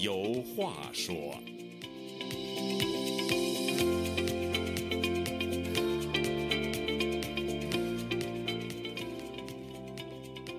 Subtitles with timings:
[0.00, 1.14] 有话说。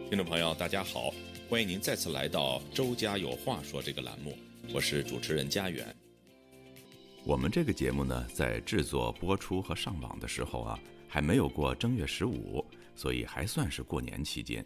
[0.07, 1.11] 听众朋友，大家好，
[1.49, 4.38] 欢迎您再次来到《周家有话说》这个栏目，
[4.71, 5.87] 我是主持人家园。
[7.23, 12.63] 我们这个节目呢，在制作、播出和上网的时候啊，还没有过正月十五，
[12.95, 14.63] 所以还算是过年期间。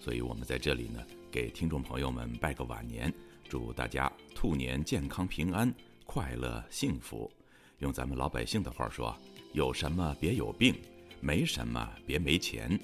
[0.00, 3.12] 所以我们在这里呢，给听众朋友们拜个晚年，
[3.48, 5.72] 祝大家兔年健康平安、
[6.04, 7.30] 快乐幸福。
[7.78, 9.16] 用咱们老百姓的话说，
[9.52, 10.74] 有什么别有病，
[11.20, 12.78] 没什么别没钱。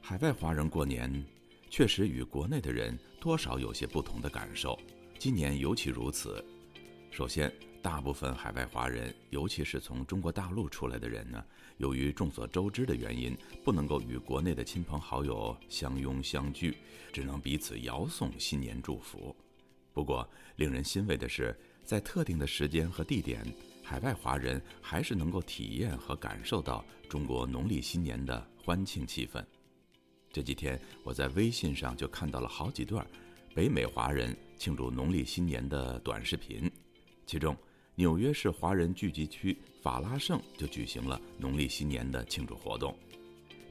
[0.00, 1.24] 海外华人过年，
[1.70, 4.78] 确实与国内的人多少有些不同的感受，
[5.18, 6.44] 今年尤其如此。
[7.10, 11.42] 首先，大部分海外华人，尤其是从中国大陆出来的人呢，
[11.78, 16.76] 由于众所周知的原因，不能够与国内的亲朋好友相拥相聚，
[17.12, 19.34] 只能彼此遥送新年祝福。
[19.96, 23.42] 不过，令人欣慰的是，在特定的时间和地点，
[23.82, 29.42] 海外华人还是能够体验和感受到中国农历新年的欢庆气氛。
[30.30, 33.06] 这几天，我在微信上就看到了好几段
[33.54, 36.70] 北美华人庆祝农历新年的短视频。
[37.24, 37.56] 其中，
[37.94, 42.94] 纽约市华人聚集区法拉盛就举行了农历新年的庆祝活动。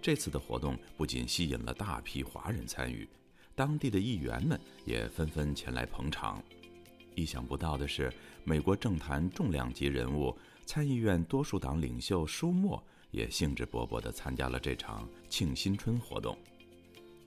[0.01, 3.07] 这次的活动不仅吸引了大批华人参与，
[3.55, 6.43] 当地的议员们也纷纷前来捧场。
[7.15, 8.11] 意想不到的是，
[8.43, 16.37] 美国政坛重量级人物、参议院多数党领袖舒默也兴致勃勃地参加了这场庆新春活动。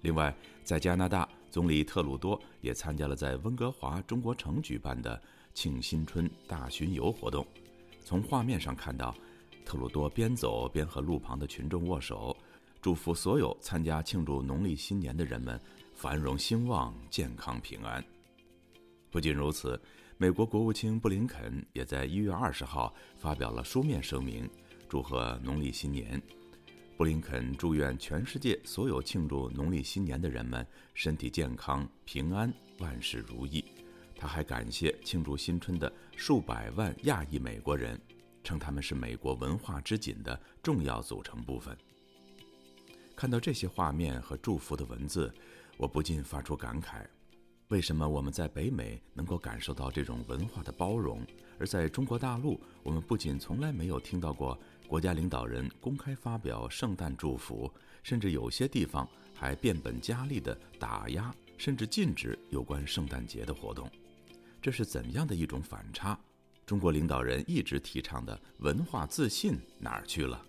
[0.03, 5.21] 另外，在加拿大，总理特鲁多也参加了在温哥华中国城举办的。
[5.55, 7.45] 庆新春大巡游活动，
[8.05, 9.13] 从画面上看到，
[9.65, 12.37] 特鲁多边走边和路旁的群众握手，
[12.81, 15.61] 祝福所有参加庆祝农历新年的人们
[15.99, 18.05] 繁荣兴旺、健康平安。
[19.11, 19.81] 不仅如此，
[20.17, 24.49] 美国国务卿布林肯也在一月二十号发表了书面声明，
[24.89, 26.23] 祝贺农历新年。
[26.97, 30.65] 布林肯祝愿全世界所有庆祝农历新年的人们
[30.95, 33.65] 身体健康、平安、万事如意。
[34.15, 38.01] 他还感谢庆祝新春的数百万亚裔美国人，
[38.45, 41.77] 称他们是美国文化之锦的重要组成部分。
[43.17, 45.35] 看到这些画面和祝福的文字，
[45.79, 47.07] 我不禁发出感慨：
[47.69, 51.25] 为什么我们在北美能够感受到这种文化的包容，
[51.57, 54.59] 而在中国大陆，我们不仅从来没有听到过
[54.89, 57.73] 国家领导人公开发表圣诞祝福，
[58.03, 63.89] 甚至有些地方还变本加厉地打压甚至禁止有关圣诞节的活动？
[64.61, 66.19] 这是怎样的一种反差？
[66.67, 70.45] 中国领导人一直提倡的文化自信哪儿去了？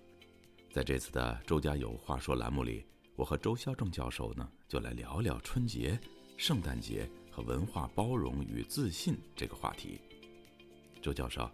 [0.74, 2.84] 在这次的《周家有话说》栏目里，
[3.20, 6.00] 我和周孝正教授呢，就来聊聊春节、
[6.38, 10.00] 圣诞节和文化包容与自信这个话题。
[11.02, 11.52] 周教授，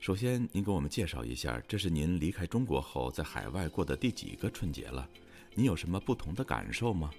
[0.00, 5.06] 首先您给我们介绍一下，这是您离开中国后在海外过的第几个春节了？
[5.54, 7.10] 您有什么不同的感受吗？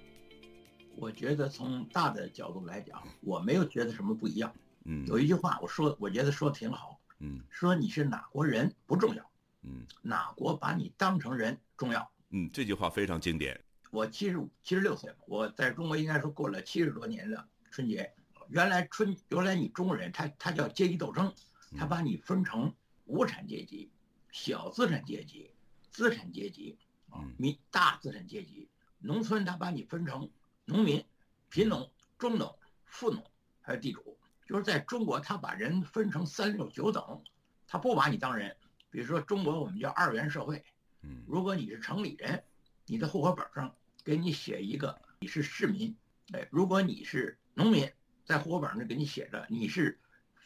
[0.96, 4.52] 我觉得从大的角度来讲，我没有觉得什么不一样。
[4.86, 6.98] 嗯，有一句话我说，我觉得说挺好。
[7.20, 9.30] 嗯，说你是哪国人不重要，
[9.62, 12.10] 嗯，哪国把你当成人重要。
[12.30, 13.63] 嗯，这句话非常经典。
[13.94, 18.12] 我七十五、七十六岁我在中国应该说过了七十多年的春节。
[18.48, 21.32] 原来春，原来你中国人他他叫阶级斗争，
[21.78, 23.92] 他把你分成无产阶级、
[24.32, 25.48] 小资产阶级、
[25.92, 26.76] 资产阶级
[27.08, 28.68] 啊、民大资产阶级。
[28.98, 30.28] 农村他把你分成
[30.64, 31.04] 农民、
[31.48, 31.88] 贫农、
[32.18, 33.24] 中农、富农
[33.62, 34.18] 还有地主。
[34.44, 37.22] 就是在中国，他把人分成三六九等，
[37.68, 38.56] 他不把你当人。
[38.90, 40.64] 比如说，中国我们叫二元社会。
[41.02, 42.42] 嗯，如果你是城里人，
[42.86, 43.72] 你的户口本上
[44.04, 45.96] 给你写一个你是市民。
[46.32, 47.90] 哎，如果你是农民，
[48.24, 49.98] 在户口本上给你写着你是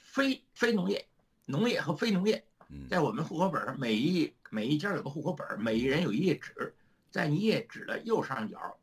[0.05, 1.09] 非非农业，
[1.45, 2.47] 农业和非农业。
[2.89, 6.75] 在我们户口本上，每一每一家有个户口本，每一人有一页纸，
[7.11, 8.79] 在你页纸的右上角，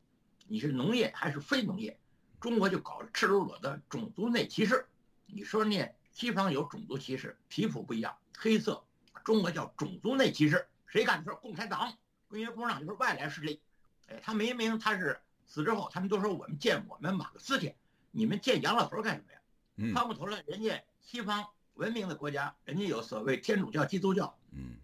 [0.48, 1.98] 你是农业还是非农业？
[2.42, 4.86] 中国就搞赤裸裸的种族内歧视。
[5.26, 5.88] 你说呢？
[6.12, 8.86] 西方有种族歧视，皮肤不一样，黑色。
[9.24, 11.38] 中国叫种族内歧视，谁干的事？
[11.42, 11.94] 共产党，
[12.32, 13.60] 因为共产党就是外来势力。
[14.08, 17.76] 哎，他明明他是死之后，他们都说我们见我们马克思去，
[18.12, 19.94] 你们见杨老头干什么呀？
[19.94, 24.78] 翻过头来，人家西方文明的国家，人家有所谓天主教、基督教，嗯，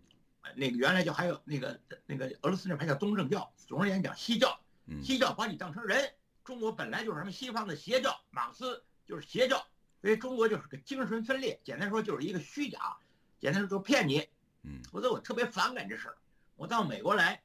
[0.56, 3.52] 那个原来就还有那个那个俄罗斯那边叫东正教。
[3.56, 4.60] 总而言之讲，西教，
[5.02, 6.14] 西教把你当成人。
[6.44, 9.66] 中国本来就是什么西方的邪教，马克思就是邪教。
[10.02, 12.98] 所以中国就是个精神分裂，简单说就是一个虚假，
[13.40, 14.28] 简单说就是骗你。
[14.64, 16.18] 嗯，否则我特别反感这事儿。
[16.56, 17.42] 我到美国来，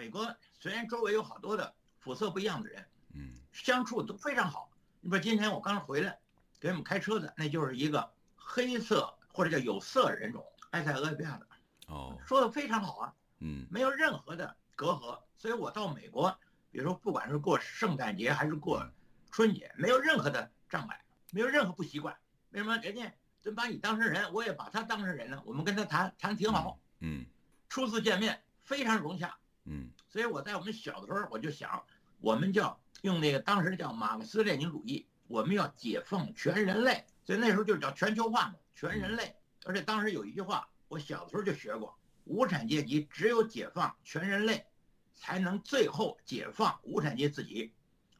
[0.00, 4.70] 美国虽然周围有好多的肤色不一样的人，嗯，相处都非常好。
[5.02, 6.18] 你说今天我刚回来，
[6.58, 11.46] 给我们开车的，那就是一个黑色或者叫有色人种，埃塞俄比亚的。
[11.88, 15.20] 哦，说的非常好啊，嗯没有任何的隔阂。
[15.36, 16.34] 所以我到美国，
[16.70, 18.82] 比如说不管是过圣诞节还是过
[19.30, 22.16] 春节，没有任何的障碍，没有任何不习惯。
[22.52, 23.12] 为什么人家
[23.42, 25.42] 真把你当成人，我也把他当成人呢？
[25.44, 27.26] 我们跟他谈谈挺好，嗯
[27.68, 29.36] 初次见面非常融洽。
[29.72, 31.80] 嗯所以我在我们小的时候，我就想，
[32.20, 39.36] 我们叫用那个当时叫马克思列宁主义，我们要解放全人类，所以那时候就叫全球化嘛，全人类。
[39.64, 44.66] 而且当时有一句话，我小的时候就学过，无产阶级只有解放全人类，
[45.14, 47.72] 才能最后解放无产阶级自己。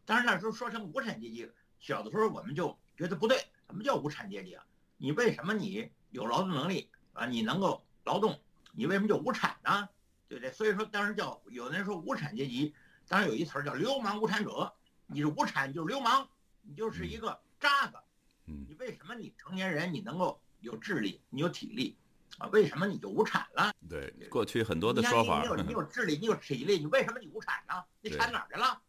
[0.04, 1.50] 当然那时候说成无产阶级，
[1.80, 4.64] 小的时候我们就觉得不对，什么叫无产阶级啊？
[4.98, 7.26] 你为什么你有劳动能力啊？
[7.26, 8.40] 你能够劳动，
[8.72, 9.88] 你为什么就无产呢？
[10.30, 10.52] 对不对？
[10.52, 12.72] 所以说当时叫有的人说无产阶级，
[13.08, 14.72] 当然有一词儿叫流氓无产者。
[15.06, 16.26] 你是无产，你就是流氓，
[16.62, 17.98] 你就是一个渣子。
[18.46, 21.96] 嗯你为什么你成年人你能够有智力，你有体力，
[22.38, 22.46] 啊？
[22.52, 23.72] 为什么你就无产了？
[23.88, 27.74] 对，过去很多的说法你有你有 智力，你有体力，你为什么你无产呢？
[28.00, 28.80] 你产哪儿去了？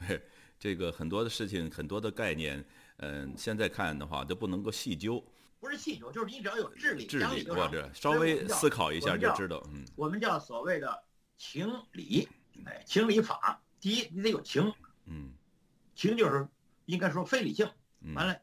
[0.08, 0.22] 对
[0.58, 2.64] 这个很多的事情，很多的概念，
[2.96, 5.22] 嗯，现在看的话都不能够细究，
[5.60, 11.04] 不是气球，就是你只要有智力，智力或者稍微思考一下就知道，嗯我们叫所谓的
[11.36, 12.28] 情理，
[12.64, 13.60] 哎，情理法。
[13.80, 14.72] 第一，你得有情，
[15.06, 15.32] 嗯
[15.94, 16.48] 情就是
[16.86, 17.68] 应该说非理性。
[18.00, 18.40] 嗯，完了，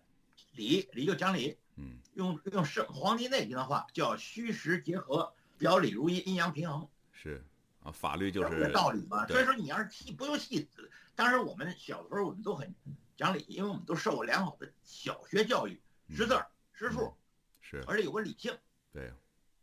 [0.53, 7.44] 理理就讲理，嗯用用《圣黄帝内经》的话叫虚实结合，表里如一，阴阳平衡，是
[7.83, 9.27] 啊，法律就是道理嘛。
[9.27, 10.69] 所以说你要是细不用细，
[11.15, 12.73] 当时我们小的时候我们都很
[13.17, 17.16] 讲理，因为我们都受过良好的小学教育，识字儿识数，
[17.62, 18.57] 是而且有个理性。
[18.92, 19.12] 对，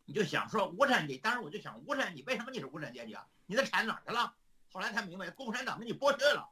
[0.05, 3.27] 你就想说无产阶级，当时我就想无产，你为什么你是无产阶级啊？
[3.47, 4.35] 你的产哪儿去了？
[4.71, 6.49] 后来才明白，共产党给你剥削了，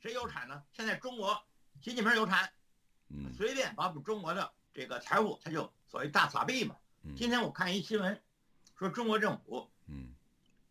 [0.00, 0.64] 谁有产呢？
[0.72, 1.44] 现在中国
[1.80, 2.52] 习近平有产，
[3.08, 6.76] 嗯随便把我们中国的这个财富，他就所谓大撒币嘛。
[7.04, 8.20] 嗯今天我看一新闻，
[8.76, 10.14] 说中国政府嗯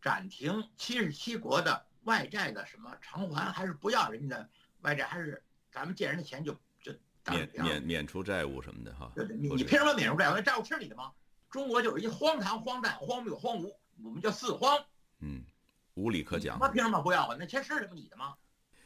[0.01, 4.49] 暂停七十七国的外债的什么偿还，还是不要人家的
[4.81, 6.57] 外债，还是咱们借人的钱就
[7.29, 10.35] 免免免除债务什么的哈，对对，你你凭什么免除债务？
[10.35, 11.11] 那债务是你的吗？
[11.49, 13.73] 中国就是一荒唐、荒诞、荒谬、荒芜，
[14.03, 14.77] 我们叫四荒。
[15.19, 15.43] 嗯
[15.95, 16.69] 无理可讲他。
[16.69, 17.35] 凭什么不要啊？
[17.37, 18.33] 那钱是什么你的吗？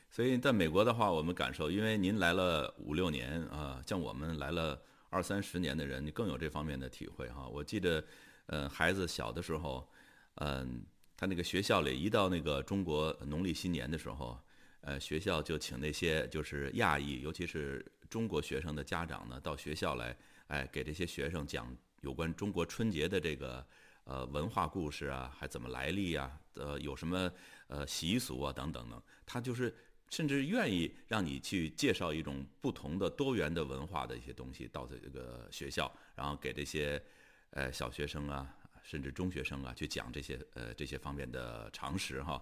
[0.09, 7.47] 所以在美国的话，我们感受，因为您来了五六年啊，像我们来了二三十年的人，你更有这方面的体会哈。
[7.47, 8.03] 我记得，
[8.47, 9.87] 呃，孩子小的时候，
[10.35, 10.83] 嗯、
[11.15, 14.39] 他那个学校里一到那个中国农历新年的时候，
[14.81, 20.15] 呃，学校就请那些就是亚裔，尤其是中国学生的家长呢，到学校来，
[20.47, 23.65] 哎，给这些学生讲有关中国春节的这个
[24.03, 27.31] 呃文化故事啊，还怎么来历啊，呃，有什么
[27.67, 29.75] 呃习俗啊等等等，他就是
[30.09, 37.01] 甚至愿意让你去介绍一种不同的多元的文化的一些东西到这个学校，然后给这些
[37.49, 38.47] 呃小学生啊，
[38.83, 42.41] 甚至中学生啊去讲这些呃这些方面的常识哈。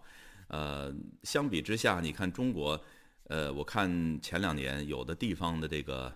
[0.49, 0.93] 呃，
[1.23, 2.79] 相比之下，你看中国，
[3.25, 6.13] 呃，我看前两年有的地方的这个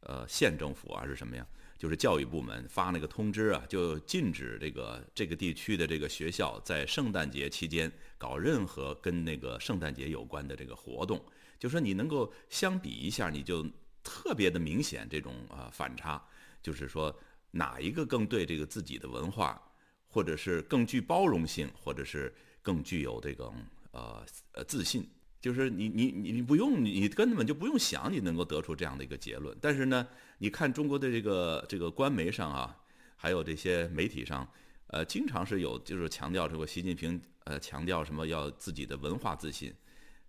[0.00, 1.46] 呃县政府啊是什么呀？
[1.78, 11.18] 就是教育部门发那个通知啊，就禁止这个这个地区的这个学校在圣诞节期间搞任何跟那个圣诞节有关的这个活动。
[11.58, 13.66] 就说你能够相比一下，你就
[14.04, 16.22] 特别的明显这种啊、反差，
[16.62, 17.18] 就是说
[17.50, 19.58] 哪一个更对这个自己的文化，
[20.06, 23.54] 或者是更具包容性，或者是更具有这种
[23.92, 25.08] 呃呃自信。
[25.40, 29.56] 就是你你你你不用你根本就不用想，你能够得出这样的一个结论。
[29.60, 30.06] 但是呢，
[30.38, 32.76] 你看中国的这个这个官媒上啊，
[33.16, 34.46] 还有这些媒体上，
[34.88, 39.74] 呃，经常是有就是强调这个习近平呃强调什么要自己的文化自信，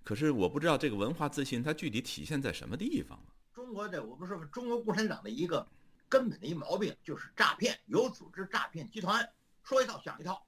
[0.03, 3.19] 可是我不知道这个文化自信它具体体现在什么地方。
[3.53, 5.67] 中国的我不是说中国共产党的一个
[6.07, 9.29] 根本的一毛病就是诈骗，有组织诈骗集团，
[9.63, 10.41] 说一套想一套。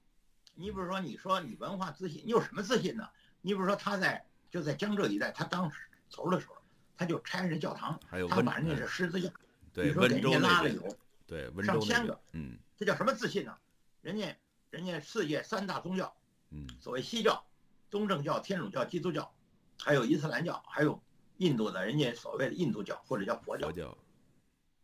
[0.54, 3.08] 你比如说，你说你文化自信，你有什么自信呢？
[3.42, 5.68] 你比如说他在就在江浙一带，他当
[6.12, 6.54] 头的时候，
[6.96, 9.28] 他就拆人教堂，还有他把人家这十字架，
[9.72, 10.96] 对你说给人家拉了有，
[11.26, 13.58] 对上千个，嗯这叫什么自信呢？
[14.00, 14.36] 人家
[14.70, 16.14] 人家世界三大宗教，
[16.50, 17.44] 嗯所谓西教、
[17.90, 19.34] 东正教、天主教、基督教，
[19.80, 21.02] 还有伊斯兰教，还有
[21.38, 23.98] 印度的人家所谓的印度教或者叫佛教佛，教，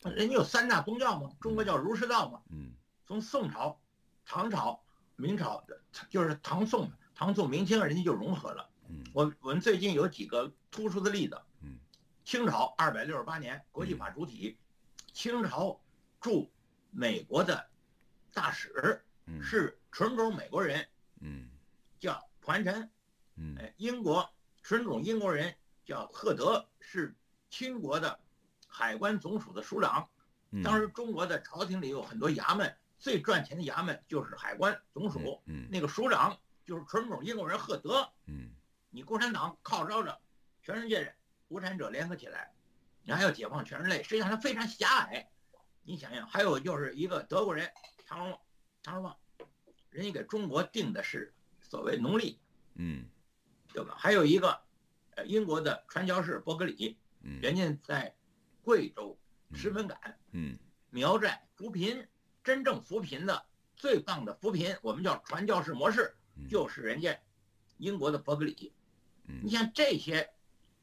[0.03, 2.43] 人家有三大宗教嘛，中国叫儒释道嘛。
[2.51, 2.73] 嗯
[3.07, 3.81] 从宋朝、
[4.25, 4.83] 唐朝、
[5.15, 5.65] 明朝，
[6.09, 8.69] 就是唐宋、唐宋、明清，人家就融合了。
[8.91, 11.41] 嗯我我们最近有几个突出的例子。
[11.63, 11.79] 嗯，
[12.25, 14.57] 清朝二百六十八年国际法主体，
[15.13, 15.81] 清朝
[16.21, 16.51] 驻
[16.91, 17.69] 美国的
[18.33, 20.87] 大使嗯是纯种美国人，
[21.21, 21.49] 嗯
[21.99, 22.91] 叫团臣。
[23.37, 24.29] 嗯哎，英国
[24.63, 25.55] 纯种英国人
[25.85, 27.15] 叫赫德，是
[27.49, 28.19] 清国的
[28.67, 30.09] 海关总署的署长。
[30.51, 38.09] 嗯当时中国的朝廷里有很多衙门，最赚钱的衙门就是海关总署，嗯那个署长就是纯种英国人赫德。
[38.27, 38.51] 嗯
[38.91, 40.21] 你共产党号召着
[40.63, 41.15] 全世界人
[41.49, 42.53] 无产者联合起来，
[43.03, 45.31] 你还要解放全人类，实际上它非常狭隘。
[45.83, 47.71] 你想想，还有就是一个德国人
[48.07, 48.41] 唐荣旺，
[48.83, 49.17] 唐荣旺，
[49.91, 51.33] 人家给中国定的是
[51.63, 52.39] 所谓农历，
[52.75, 53.09] 嗯
[53.73, 53.95] 对吧？
[53.97, 54.61] 还有一个，
[55.17, 58.15] 呃，英国的传教士伯格里，嗯人家在
[58.63, 59.19] 贵州
[59.55, 59.99] 石门岗
[60.33, 60.59] 嗯
[60.91, 62.07] 苗寨扶贫，
[62.43, 67.17] 真正扶贫的最棒的扶贫，我们叫传教士模式，嗯就是人家
[67.79, 68.73] 英国的伯格里。
[69.31, 70.31] 嗯你像这些，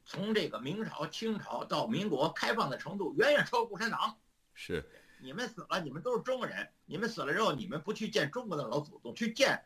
[0.04, 4.18] 从这个明朝、清朝到民国开放的程度，远远超过共产党。
[4.54, 4.84] 是
[5.20, 9.60] 你们死了，你们都是中国人，你们死了之后，你们不去见中国的老祖宗，去见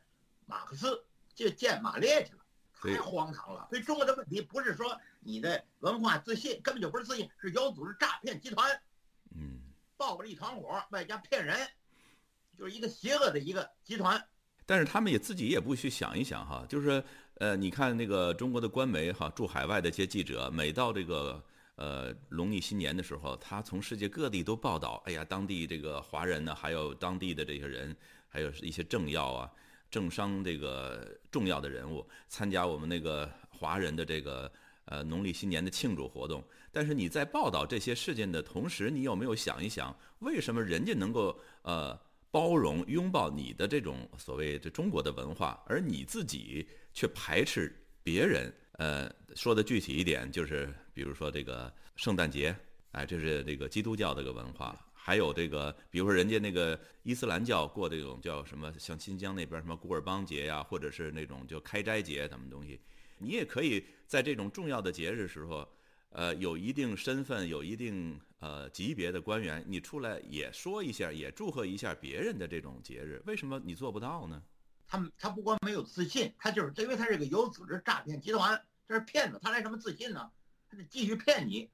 [0.47, 2.41] 马克思，去见马列去了，
[2.73, 3.67] 太荒唐了。
[3.71, 8.83] 所以中国的问题不是说你的文化自信，根本就不是自信，是有组织诈骗集团，
[9.35, 9.61] 嗯
[9.97, 11.69] 抱着一团伙，外加骗人，
[12.59, 14.27] 就是一个邪恶的一个集团。
[14.65, 17.05] 但是他们也自己也不去想一想哈，就是
[17.43, 21.43] 呃，你看那个中国的官媒哈，驻海外的一些记者，每到这个
[21.75, 27.97] 呃农历新年的时候，他从世界各地都报道，哎呀，当地这个华人呢，还有当地的这些人，
[28.29, 29.51] 还有一些政要啊、
[29.91, 34.49] 政商这个重要的人物参加我们那个华人的这个
[34.85, 36.45] 呃农历新年的庆祝活动。
[36.71, 41.99] 但是你在报道这些事件的同时，你有没有想一想，为什么人家能够呃？
[42.33, 47.73] 包容、拥抱你的这种所谓的中国的文化，而你自己却排斥
[48.03, 48.53] 别人。
[48.79, 52.57] 呃，说的具体一点，就是比如说这个圣诞节，
[52.93, 62.81] 哎，这是这个基督教这个文化，还有这个，比如说人家那个伊斯兰教过这种叫什么，像新疆那边什么古尔邦节呀，或者是那种就开斋节什么东西，
[63.19, 65.69] 你也可以在这种重要的节日时候。
[66.13, 74.43] 呃，有一定身份、有一定呃级别的官员，你出来也说一下，也祝贺一下别人的这种节日，为什么你做不到呢？
[74.87, 80.31] 他们他不光没有自信，他就是因为他是个有组织诈骗集团，这是骗子，他来什么自信呢？
[80.71, 81.71] 他得继续骗你，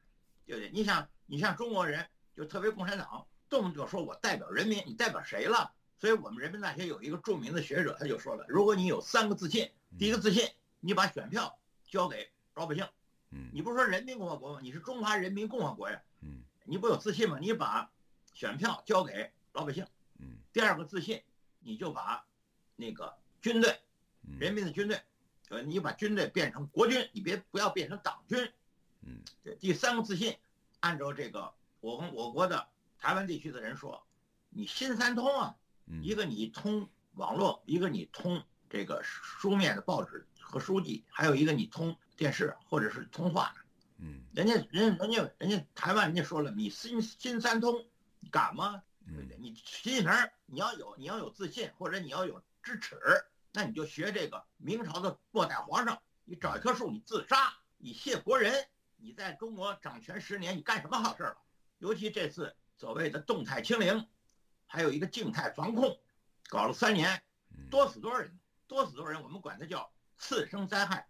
[0.47, 0.71] 对不对？
[0.73, 5.73] 你想，你像中国人，就特别共产党，动不动说我代表人民，你代表谁了？
[5.99, 9.68] 所以我们人民大学有一个著名的学者，他就说了，如果你有三个自信，
[9.99, 11.59] 第一个自信，你把选票
[11.90, 12.87] 交给老百姓。
[13.31, 14.61] 嗯你不是说人民共和国吗？
[14.63, 17.39] 你是中华人民共和国呀，嗯你不有自信吗？
[17.41, 17.91] 你把
[18.35, 19.87] 选票交给老百姓。
[20.19, 21.23] 嗯第二个自信，
[21.61, 22.25] 你就把
[22.77, 23.79] 那个军队，
[24.23, 25.01] 嗯人民的军队，
[25.51, 28.51] 呃，你把军队变成国军，你别不要变成党军。
[29.03, 30.37] 嗯这第三个自信，
[30.81, 32.69] 按照这个我们我国的
[32.99, 34.05] 台湾地区的人说，
[34.51, 35.57] 你新三通啊，
[35.87, 43.55] 嗯，一个你通网络，一个你通这个书面的报纸和书籍，还有一个你通电视或者是通话。
[44.01, 47.87] 嗯人家人人家人家台湾人家说了，你新新三通，
[48.21, 48.83] 你敢吗？
[49.07, 49.39] 嗯对？
[49.39, 50.13] 你习近平
[50.47, 52.97] 你要有你要有自信，或者你要有支持，
[53.53, 58.67] 那你就学这个明朝的末代皇上，你找一棵树你自杀，你谢国人。
[59.01, 61.39] 你在中国掌权十年，你干什么好事了？
[61.79, 64.09] 尤其这次所谓的动态清零，
[64.67, 66.01] 还有一个静态防控，
[66.49, 67.23] 搞了三年，
[67.57, 68.39] 嗯多死多少人？
[68.67, 69.23] 多死多少人？
[69.23, 71.09] 我们管它叫次生灾害。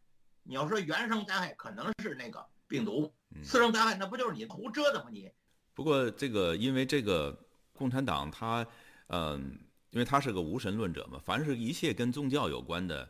[0.49, 5.11] 你要说原生灾害，可能是那个病毒，嗯次生灾害那不就是你胡折腾吗？
[5.13, 5.31] 你
[5.75, 7.39] 不过这个因为这个
[7.75, 8.67] 共产党他
[9.09, 9.59] 嗯、
[9.91, 13.09] 因为他是个无神论者嘛，凡是一切跟宗教有关的，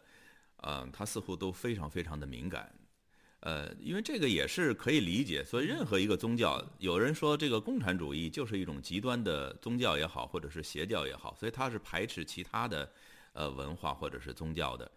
[0.62, 2.72] 嗯、他似乎都非常非常的敏感。
[3.40, 12.90] 呃，因为这个也是可以理解，所以任何一个宗教，有人说这个共产主义就是一种极端的宗教也好，或者是邪教也好，所以他是排斥其他的
[13.32, 14.90] 呃文化或者是宗教的。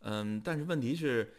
[0.00, 1.34] 嗯，但是问题是，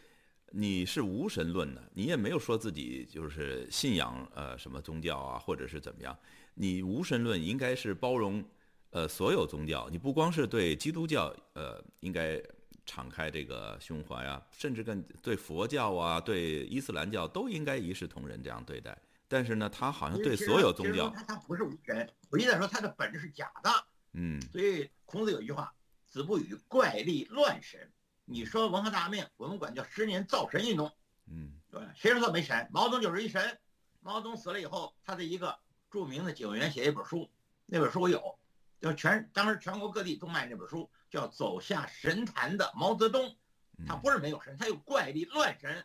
[0.52, 6.16] 你是无神论的，你也没有说自己就是信仰呃什么宗教啊，或者是怎么样。
[6.54, 8.44] 你无神论应该是包容
[8.90, 12.42] 呃所有宗教，你不光是对基督教呃应该
[12.84, 18.96] 敞开这个胸怀啊，甚至跟对佛教啊、对伊斯兰教都应该一视同仁这样对待。
[19.28, 23.70] 但是呢，他好像对所有宗教他他不是无神，我一再说他的本质是假的。
[24.14, 25.72] 嗯所以孔子有一句话
[26.08, 27.88] ：“子不语怪力乱神。”
[28.30, 30.94] 你说文化大革命，我们管叫十年造神运动，
[31.26, 31.82] 嗯对？
[31.96, 32.68] 谁说他没神？
[32.70, 33.58] 毛泽东就是一神。
[33.98, 35.58] 毛泽东死了以后，他的一个
[35.90, 37.28] 著名的警卫员写一本书，
[37.66, 38.38] 那本书我有，
[38.80, 43.26] 就全当时全国各地都卖那本书，叫《走下神坛的毛泽东》。
[43.78, 45.84] 嗯他不是没有神，他有怪力乱神。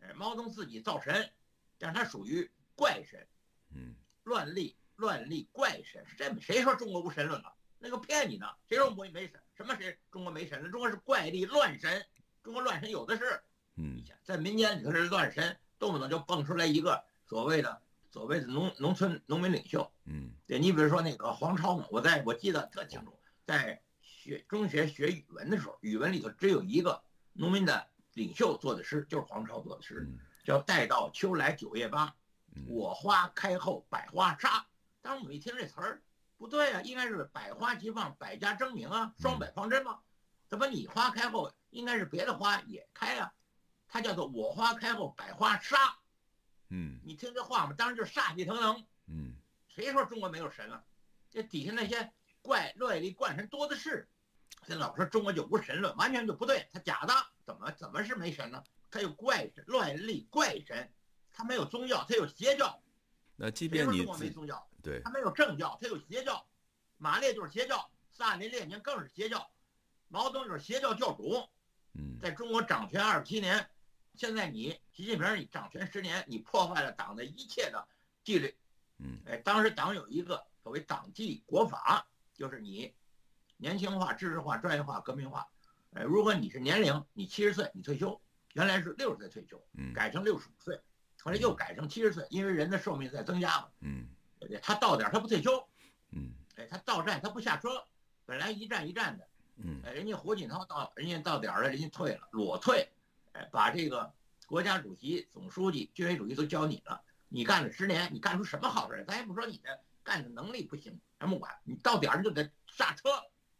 [0.00, 1.30] 呃，毛泽东自己造神，
[1.78, 3.28] 但是他属于怪神。
[3.72, 6.40] 嗯乱立乱立怪神是这么？
[6.40, 7.55] 谁说中国无神论了？
[7.78, 8.46] 那个骗你呢！
[8.68, 9.40] 谁说没没神？
[9.54, 10.68] 什么谁中国没神了？
[10.68, 12.04] 中国是怪力乱神，
[12.42, 13.40] 中国乱神有的是。
[13.78, 19.90] 嗯在民间里头是乱神，动不动就蹦出来一个所谓的所谓的农农村农民领袖。
[20.04, 27.02] 嗯对你比如说那个黄超嘛，我在我记得特清楚，在学中学学语文的时候，语文里头只有一个
[27.34, 32.14] 农民的领袖做的诗，就是黄超做的诗，嗯叫“待到秋来九月八，
[32.54, 34.66] 嗯我花开后百花杀”。
[35.02, 36.02] 当时我们一听这词儿，
[36.38, 40.00] 不对啊，应该是“百花齐放，百家争鸣”啊，双百方针嘛。
[40.48, 43.32] 怎么你花开后应该是别的花也开啊？
[43.88, 45.76] 它叫做“我花开后百花杀
[46.68, 47.00] 嗯”。
[47.04, 48.84] 你听这话嘛，当然就煞气腾腾。
[49.08, 49.34] 嗯
[49.68, 50.82] 谁说中国没有神啊？
[51.30, 52.12] 这底下那些
[52.42, 54.08] 怪乱里怪神多的是。
[54.66, 57.14] 这老说中国就无神论，完全就不对，他假的。
[57.44, 58.62] 怎么怎么是没神呢？
[58.90, 60.92] 他有怪神、乱力、怪神，
[61.32, 62.80] 他没有宗教，他有邪教。
[63.36, 64.68] 那即谁说中国便你自没宗教？
[64.86, 66.46] 对他没有正教，他有邪教。
[66.96, 69.50] 马列就是邪教，斯大林、列宁更是邪教，
[70.08, 71.44] 毛泽东就是邪教教主。
[71.98, 73.68] 嗯在中国掌权二十七年，
[74.14, 77.88] 现在你习近平你掌权十年，你破坏了党的一切的
[78.22, 78.56] 纪律。
[78.98, 82.94] 嗯哎，当时党有一个所谓党纪国法，就是你
[83.56, 85.46] 年轻化、知识化、专业化、革命化。
[85.94, 88.20] 哎，如果你是年龄，你七十岁你退休，
[88.54, 90.80] 原来是六十岁退休，嗯改成六十五岁，
[91.20, 93.68] 后来又改成七十岁，因为人的寿命在增加嘛。
[93.80, 94.08] 嗯？
[94.62, 95.66] 他到点儿他不退休，
[96.10, 97.84] 嗯哎，他到站他不下车，
[98.24, 102.88] 本来一站一站的，嗯哎，人家胡锦涛到人家到点儿了，人家退了，裸退，
[103.32, 104.12] 哎，把这个
[104.46, 109.04] 国家主席、总书记、军委主席都交你了，你干了十年，你干出什么好事来？
[109.04, 113.10] 咱也不说你的干的能力不行，咱不管，你到点儿就得下车。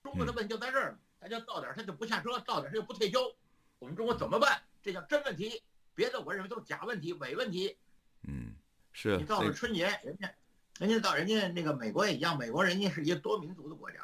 [0.03, 3.35] 中国的问题就在这儿了，他就到点儿他就不下车，到点儿他就不退休，
[3.81, 4.63] 我们中国怎么办？
[4.81, 5.63] 这叫真问题，
[5.97, 7.77] 别的我认为都是假问题、伪问题。
[8.23, 8.55] 嗯，
[8.93, 10.33] 是你到了春节，人家，
[10.79, 13.99] 人家到人家那个美国也一样，美国人家是一个多民族的国家，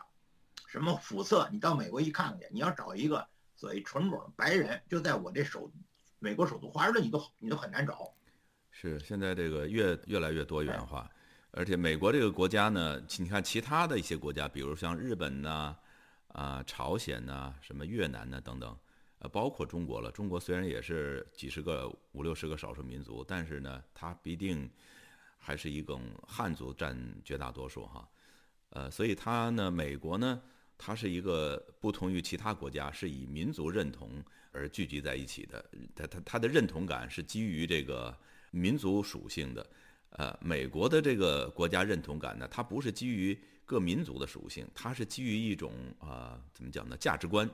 [0.67, 5.71] 什么肤色，你到美国一看去，你要找一个所谓纯种白人，就在我这首，
[6.19, 8.15] 美国首都华盛顿，你都你都很难找。
[8.71, 11.11] 是现在这个越越来越多元化，
[11.51, 15.77] 而且美国这个国家呢，你看其他的一些国家，比如像日本呐、
[16.29, 18.75] 啊、朝鲜呐、什么越南呐、等等，
[19.19, 20.11] 呃，包括中国了。
[20.11, 24.71] 中国虽然也是几十个、五六十个少数民族，但是呢，它必定
[25.45, 28.09] 还是一种汉族占绝大多数哈。
[28.71, 30.41] 呃，所以它呢，美国呢，
[30.79, 35.63] 它是一个不同于其他国家，是以民族认同而聚集在一起的。
[35.97, 38.17] 它它它的认同感是基于这个
[38.53, 39.67] 民族属性的。
[40.11, 46.97] 呃，美国的这个国家认同感呢，它不是基于各民族的属性，它是基于一种啊、怎么讲呢？
[46.97, 47.49] 价值观。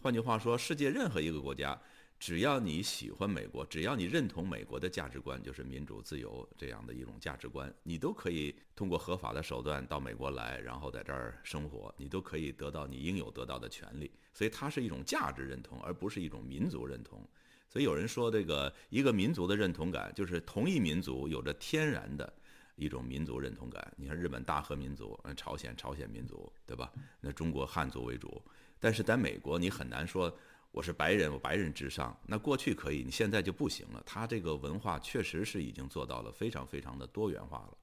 [0.00, 1.80] 换句话说，世界任何一个国家，
[2.22, 14.08] 只要你喜欢美国，只要你认同美国的价值观，就是民主、自由这样的一种价值观，你都可以通过合法的手段到美国来，然后在这儿生活，你都可以得到你应有得到的权利。
[14.32, 17.28] 所以它是一种价值认同，而不是一种民族认同。
[17.68, 22.32] 所以有人说，这个一个民族的认同感，就是同一民族有着天然的
[22.76, 23.92] 一种民族认同感。
[23.96, 26.92] 你看日本大和民族，嗯，朝鲜朝鲜民族，对吧？
[27.20, 28.40] 那中国汉族为主，
[28.78, 30.32] 但是在美国，你很难说
[30.72, 32.18] 我是白人，我白人至上。
[32.26, 34.02] 那过去可以，你现在就不行了。
[34.06, 37.76] 他这个文化确实是已经做到了非常非常的多元化了。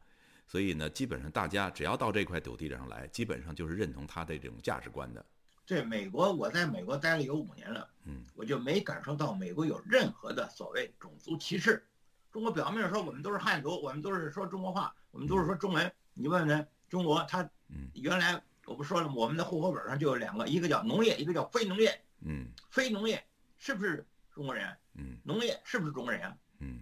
[0.47, 5.23] 所以呢，基本上大家只要到这块土地上来，基本上就是认同他的这种价值观的。
[5.67, 11.85] 对美国，我在美国待了有五年了，嗯，我就没感受到美国有任何的所谓种族歧视。
[12.31, 15.93] 中国表面上说我们都是汉族，我们都是说中国话，我们都是说中文。
[16.15, 22.01] 你问问中国，他嗯原来我不说了吗，我们的户口本上就有两个，一个叫农业，一个叫非农业。
[22.21, 23.23] 嗯非农业
[23.57, 24.75] 是不是中国人？
[24.95, 26.37] 嗯农业是不是中国人啊？
[26.59, 26.81] 嗯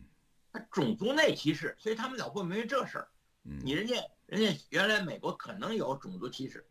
[0.52, 3.08] 他种族内歧视，所以他们老不明白这事儿。
[3.44, 3.96] 嗯，你人家
[4.26, 6.66] 人家原来美国可能有种族歧视，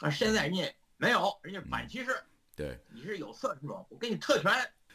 [0.00, 2.10] 啊，现在人家没有，人家反歧视。
[2.56, 2.78] 对。
[2.92, 4.52] 你是有色人种，我给你特权。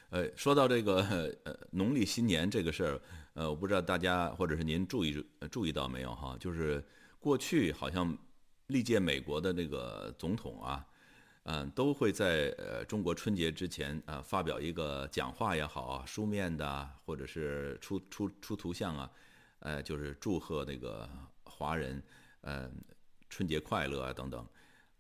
[0.10, 0.98] 呃，说到这个
[1.46, 3.02] 呃农历新年这个事儿，
[3.34, 6.38] 呃，我不知道大家或者是您注意呃注意到没有哈？
[6.40, 6.86] 就是
[7.20, 8.16] 过去好像
[8.68, 10.86] 历届美国的那个总统啊，
[11.44, 19.12] 嗯、都会在呃中国春节之前啊、发表一个讲话也好啊，书面的或者是出出出图像啊，
[19.60, 21.10] 呃，就是祝贺那个
[21.44, 22.02] 华人
[22.42, 22.72] 呃
[23.30, 24.46] 春节快乐啊等等。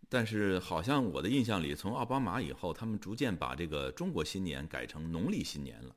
[0.10, 5.96] 但是好像我的印象里，从奥巴马以后，他们逐渐把这个中国新年改成农历新年了。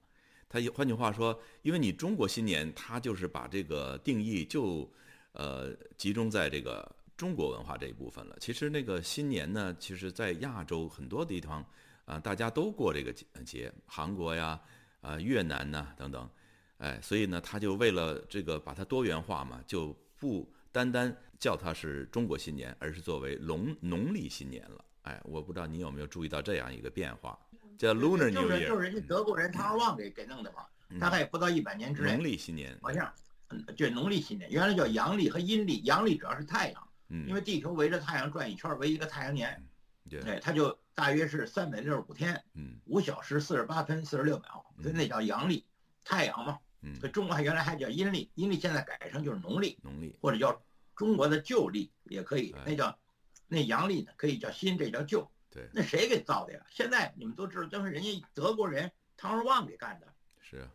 [0.49, 4.91] 他换句话说，因为你中国新年，他就是把这个定义就
[5.33, 8.37] 呃集中在这个中国文化这一部分了。
[8.41, 11.65] 其实那个新年呢，其实在亚洲很多地方
[12.05, 14.61] 啊、大家都过这个节节，韩国呀、
[15.01, 16.31] 啊、越南呐、等等，
[16.79, 24.85] 哎，所以呢，他就为了这个把它多元化嘛，就不单单叫它是中国新年，而是作为农农历新年了。
[25.03, 27.39] 哎，我不知道你有没有注意到这样一个变化，
[27.79, 32.79] 叫 Lunar New Year，就是人家德国人汤尔旺给给弄的嘛，嗯大概也不到一百年之内农，历新年。
[32.83, 33.13] 好像
[33.49, 39.67] 嗯，这农历新年原来叫阳历和阴历，阳历主要是太阳，嗯，因为地球围着太阳转一圈，为一个太阳年，
[40.09, 42.79] 对，哎，它就大约是三百六十五天，嗯。
[42.87, 45.65] 五小时四十八分四十六秒，所以那叫阳历，
[46.05, 46.59] 太阳嘛。
[46.83, 46.99] 嗯。
[47.13, 50.63] 中国还原来还叫阴历，阴历现在改成就是农历，农历，或者叫
[50.95, 52.99] 中国的旧历也可以哎，那叫
[53.49, 55.31] 那阳历呢可以叫新，这叫旧。
[55.49, 56.61] 对，那谁给造的呀？
[56.69, 60.07] 现在你们都知道，都是人家德国人汤若望给干的，
[60.41, 60.69] 是啊，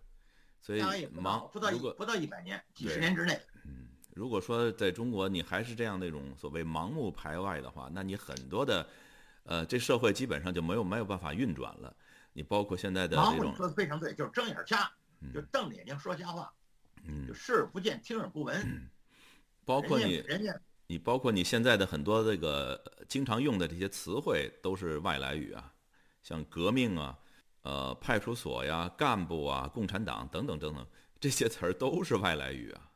[0.62, 3.39] 所以忙不到一不到一百年，几十年之内。
[3.63, 3.81] 嗯，
[4.13, 8.86] 如果说在中国你还是这样那种所谓盲目排外的话，那你很多的，
[9.43, 11.95] 呃，这社会基本上就没有没有办法运转了。
[12.34, 16.52] 你包括现在的这种，盲目说的非常对，就是睁眼瞎，嗯就瞪着眼睛说瞎话，
[17.04, 18.89] 嗯就，视而不见，听而不闻。
[19.65, 20.54] 包括你人家
[20.88, 25.71] 你包括你现在的很多这个呃经常用的这些词汇都是外来语啊，
[26.21, 27.17] 像革命啊、
[27.62, 30.86] 呃派出所呀、干部啊、共产党等等等等，
[31.19, 32.89] 这些词儿都是外来语啊。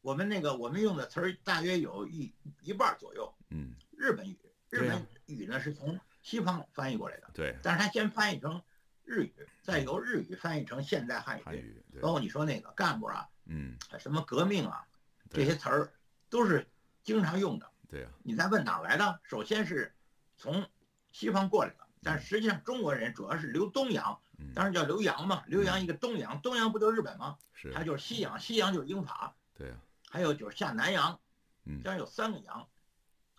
[0.00, 2.32] 我们那个我们用的词儿大约有一
[2.62, 4.38] 一半儿左右，嗯，日本语，
[4.70, 8.62] 日本语呢是从西方翻译过来的，对，但是它先翻译成
[9.04, 11.82] 日语，再由日语翻译成现代汉语。
[12.00, 14.86] 包，括你说那个干部啊，嗯，什么革命啊，
[15.30, 15.92] 这些词儿
[16.30, 16.66] 都是
[17.02, 17.68] 经常用的。
[17.88, 19.18] 对啊，你再问哪儿来的？
[19.24, 19.92] 首先是
[20.36, 20.64] 从
[21.10, 27.36] 西方过来的，但实际上中国人主要是留东洋，嗯，当然叫留洋嘛，留洋一个东洋，东洋不就日本吗？
[27.52, 29.76] 是，它就是西洋，西洋就是英法，对啊，
[30.10, 31.18] 还有就是下南洋，
[31.64, 32.68] 嗯这样有三个洋，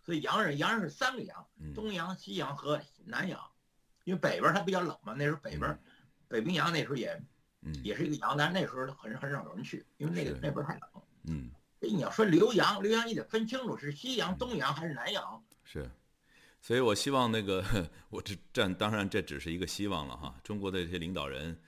[0.03, 3.39] 所以洋人洋人是三个洋，嗯，东洋、西洋和南洋，
[4.03, 5.79] 因为北边它比较冷嘛，那时候北边嗯
[6.27, 7.19] 北冰洋那时候也
[7.61, 10.81] 嗯，也是一个洋，但是那时候很很少有人去，因为那个那边太冷。
[11.23, 15.43] 嗯，所以你要说留洋，留洋你得分清楚是西洋、东洋还是南洋。
[15.63, 15.89] 是，
[16.61, 17.63] 所以我希望那个，
[18.09, 20.33] 我这这当然这只是一个希望了哈。
[20.43, 21.59] 中国的这些领导人，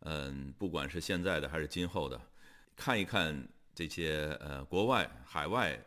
[0.00, 2.20] 嗯，不管是现在的还是今后的，
[2.74, 3.46] 看一看
[3.76, 5.78] 这些呃国外、海外，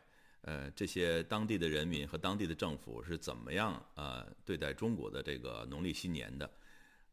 [0.44, 6.50] 呃这些当地的人民和当地的政府是怎么样呃对待中国的这个农历新年的，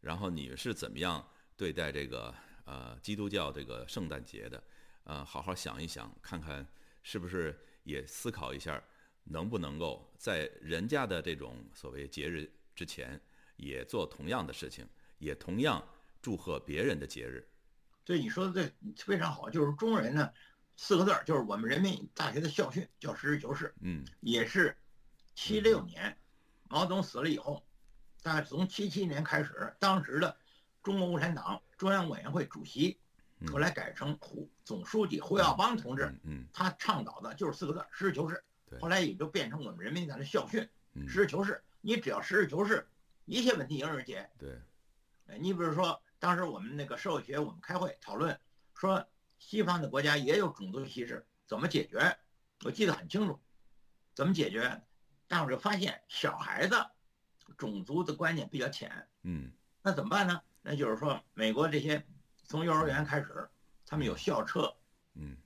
[0.02, 2.34] 然后你是怎么样对待这个
[2.66, 4.62] 呃基督教这个圣诞节的，
[5.04, 6.64] 呃，好好想一想，看看
[7.02, 8.82] 是不是也思考一下。
[9.28, 13.20] 能不能够在人家的这种所谓节日之前，
[13.56, 14.86] 也做同样的事情，
[15.18, 15.84] 也同样
[16.22, 17.44] 祝贺别人的节日？
[18.04, 18.72] 对你说的对，
[19.04, 19.50] 非常好。
[19.50, 20.32] 就是中人呢，
[20.76, 24.76] 四个字儿，就是我们人民大学的校训叫实事求是，嗯也是
[25.34, 26.16] 七六年
[26.68, 27.66] 毛泽东死了以后，
[28.22, 30.36] 大概从七七年开始，当时的
[30.82, 32.98] 中国共产党中央委员会主席，
[33.38, 38.78] 嗯后来改成胡总书记胡耀邦同志，嗯嗯他倡导的就是四个字儿：实事求是对。
[38.80, 40.68] 后来也就变成我们人民大的校训。
[40.94, 42.86] 嗯，实事求是，你只要实事求是，
[43.26, 44.28] 一切问题迎刃而解。
[44.38, 44.58] 对，
[45.26, 48.38] 哎，你比如说，当时我们那个社会学，我们开会讨论
[48.74, 49.06] 说，
[49.38, 52.16] 西方的国家也有种族歧视，怎么解决？
[52.64, 53.38] 我记得很清楚，
[54.14, 54.82] 怎么解决？
[55.28, 56.76] 大伙儿就发现小孩子
[57.56, 60.40] 种族的观念比较浅，嗯那怎么办呢？
[60.62, 62.04] 那就是说，美国这些
[62.44, 63.48] 从幼儿园开始，
[63.84, 64.74] 他们有校车
[65.14, 65.36] 嗯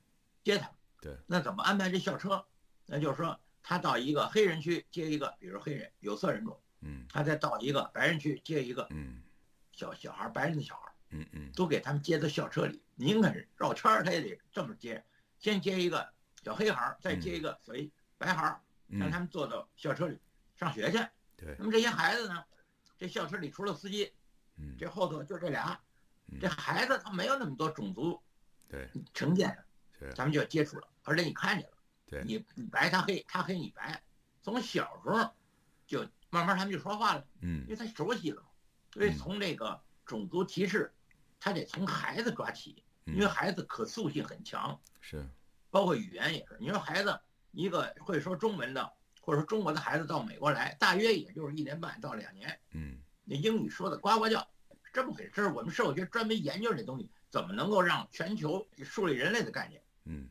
[0.44, 0.74] 接他们。
[1.00, 2.44] 对，那怎么安排这校车？
[2.86, 9.22] 那就是说，他到一个黑人区接一个，比如黑人有色人种，嗯他再到一个白人区接一个嗯
[9.72, 12.80] 小小孩，白人的小孩，嗯嗯都给他们接到校车里。
[13.00, 15.02] 您看绕圈儿，他也得这么接，
[15.38, 16.12] 先接一个
[16.44, 20.18] 小黑孩儿，再接一个所谓白孩儿，让他嗯，们坐到校车里
[20.54, 20.98] 上学去。
[21.34, 21.56] 对。
[21.58, 22.44] 那，么这些孩子呢，
[22.98, 24.12] 这校车里除了司机，
[24.56, 24.76] 嗯。
[24.78, 25.80] 这后头就这俩，
[26.26, 26.38] 嗯。
[26.38, 28.20] 这孩子他没有那么多种族
[28.68, 28.86] 对。
[29.14, 29.56] 成见，
[29.98, 34.02] 是，咱们就要接触了，而且你看见了，对，你你白他黑，他黑你白，
[34.42, 35.34] 从小时候
[35.86, 37.62] 就慢慢他们就说话了，嗯。
[37.62, 38.48] 因为他熟悉了嘛。
[38.92, 40.92] 所以从这个种族歧视，
[41.38, 45.26] 他得从孩子抓起，嗯因为孩子可塑性很强，是，
[45.70, 46.56] 包括语言也是。
[46.60, 47.18] 你说孩子
[47.52, 54.40] 一个会说中文的，或者说中国的孩子到美国来，大约也就是一年半到两年，嗯那英语说的呱呱叫，
[54.82, 55.30] 是这么回事。
[55.34, 59.82] 这是我们社会学专门研究这东西，怎么能够让全球树立人类的概念。
[60.04, 60.28] 嗯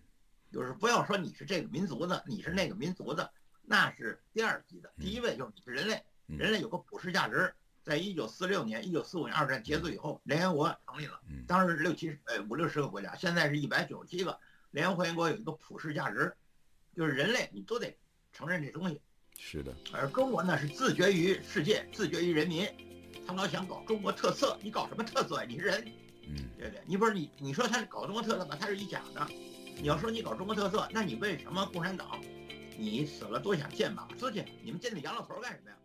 [0.52, 4.92] 就是不要说你是这个民族的，你是那个民族的，那是第二级的。
[4.98, 7.54] 第一位就是你是人类，嗯人类有个普世价值。
[7.84, 14.38] 在一九四六年、一九四五年二战结束以后，联合国成立了，嗯当时六七呃五六十个国家，现在是一百九十七个。
[14.72, 16.32] 联合国有一个普世价值，
[16.96, 17.98] 就是人类你都得
[18.32, 19.02] 承认这东西。
[19.36, 22.68] 是的，而中国呢是自绝于世界，自绝于人民，
[23.26, 25.46] 他老想搞中国特色，你搞什么特色呀？
[25.48, 25.84] 你是人，
[26.28, 26.84] 嗯对不对？
[26.86, 29.28] 你不是你，你说他搞中国特色吧，他是一假的。
[29.82, 32.22] 你要说你搞中国特色，那你为什么共产党，
[32.78, 34.46] 你死了多想见马斯去？
[34.62, 35.78] 你们见那洋老头干什么呀？